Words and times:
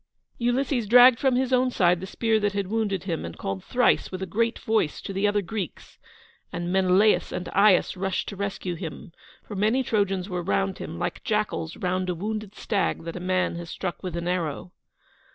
Ulysses 0.39 0.87
dragged 0.87 1.19
from 1.19 1.35
his 1.35 1.53
own 1.53 1.69
side 1.69 1.99
the 2.01 2.07
spear 2.07 2.39
that 2.39 2.53
had 2.53 2.65
wounded 2.65 3.03
him, 3.03 3.23
and 3.23 3.37
called 3.37 3.63
thrice 3.63 4.11
with 4.11 4.23
a 4.23 4.25
great 4.25 4.57
voice 4.57 4.99
to 4.99 5.13
the 5.13 5.27
other 5.27 5.43
Greeks, 5.43 5.99
and 6.51 6.71
Menelaus 6.73 7.31
and 7.31 7.47
Aias 7.53 7.95
rushed 7.95 8.27
to 8.29 8.35
rescue 8.35 8.73
him, 8.73 9.11
for 9.43 9.55
many 9.55 9.83
Trojans 9.83 10.27
were 10.27 10.41
round 10.41 10.79
him, 10.79 10.97
like 10.97 11.23
jackals 11.23 11.77
round 11.77 12.09
a 12.09 12.15
wounded 12.15 12.55
stag 12.55 13.03
that 13.03 13.15
a 13.15 13.19
man 13.19 13.57
has 13.57 13.69
struck 13.69 14.01
with 14.01 14.17
an 14.17 14.27
arrow. 14.27 14.71